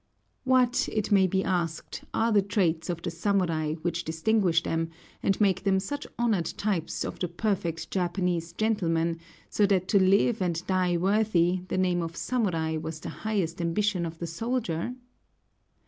What, 0.45 0.89
it 0.91 1.11
may 1.11 1.27
be 1.27 1.43
asked, 1.43 2.03
are 2.11 2.31
the 2.31 2.41
traits 2.41 2.89
of 2.89 3.03
the 3.03 3.11
samurai 3.11 3.73
which 3.83 4.03
distinguish 4.03 4.63
them, 4.63 4.89
and 5.21 5.39
make 5.39 5.61
them 5.63 5.79
such 5.79 6.07
honored 6.17 6.47
types 6.57 7.03
of 7.05 7.19
the 7.19 7.27
perfect 7.27 7.91
Japanese 7.91 8.51
gentleman, 8.51 9.19
so 9.51 9.67
that 9.67 9.87
to 9.89 9.99
live 10.01 10.41
and 10.41 10.65
die 10.65 10.97
worthy 10.97 11.61
the 11.67 11.77
name 11.77 12.01
of 12.01 12.15
samurai 12.17 12.77
was 12.77 12.99
the 12.99 13.09
highest 13.09 13.61
ambition 13.61 14.03
of 14.07 14.17
the 14.17 14.25
soldier? 14.25 14.95